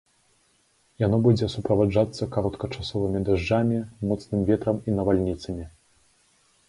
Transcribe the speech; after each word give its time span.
Яно 1.03 1.17
будзе 1.25 1.49
суправаджацца 1.55 2.29
кароткачасовымі 2.35 3.19
дажджамі, 3.29 3.77
моцным 4.13 4.39
ветрам 4.51 4.77
і 4.89 5.01
навальніцамі. 5.01 5.65